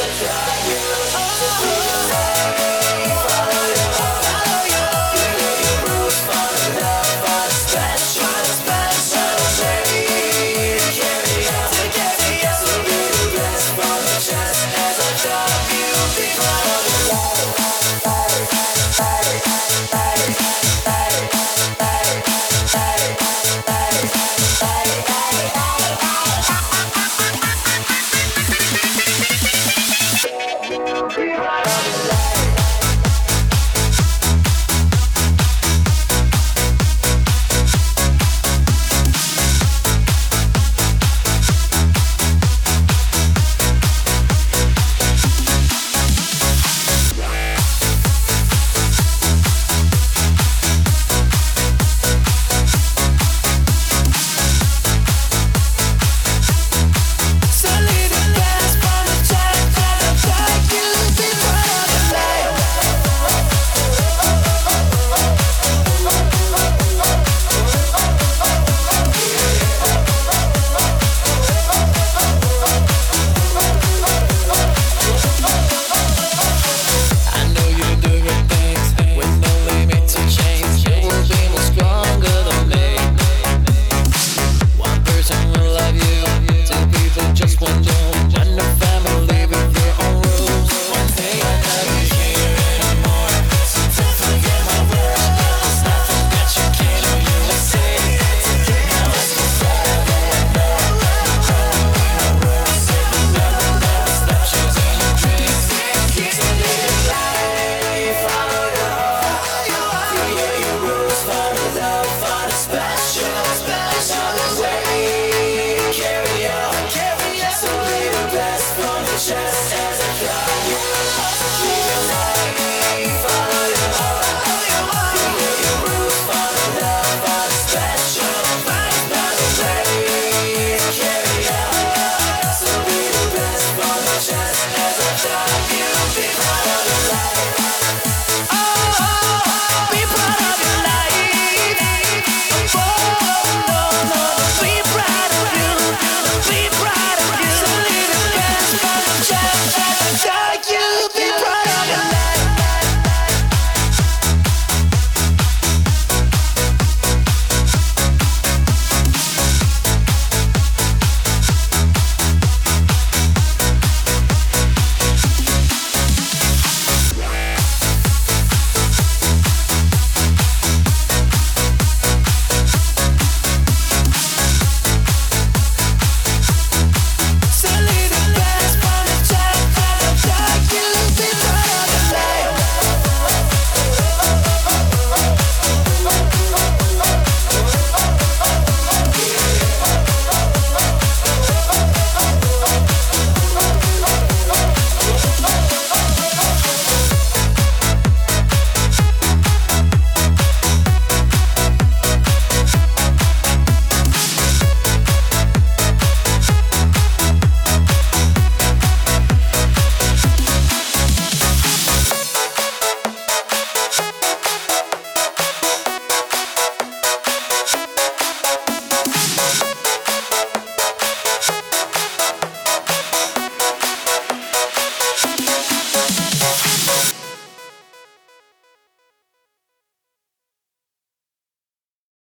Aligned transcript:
a 0.00 0.08
job. 0.14 0.49